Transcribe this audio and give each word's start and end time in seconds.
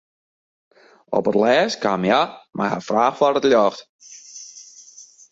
Op 1.17 1.25
't 1.31 1.39
lêst 1.43 1.79
kaam 1.83 2.03
hja 2.07 2.21
mei 2.55 2.69
har 2.71 2.83
fraach 2.87 3.17
foar 3.17 3.35
it 3.39 3.49
ljocht. 3.51 3.79